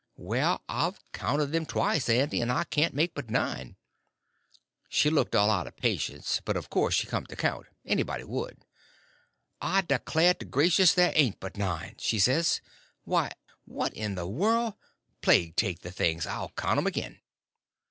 [0.17, 3.75] "Well, I've counted them twice, Aunty, and I can't make but nine."
[4.89, 8.65] She looked out of all patience, but of course she come to count—anybody would.
[9.61, 12.61] "I declare to gracious ther' ain't but nine!" she says.
[13.03, 13.29] "Why,
[13.65, 17.21] what in the world—plague take the things, I'll count 'm again."